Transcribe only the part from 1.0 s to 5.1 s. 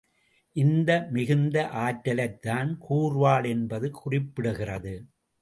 மிகுந்த ஆற்றலைத்தான் கூர்வாள் என்பது குறிப்பிடுகிறது.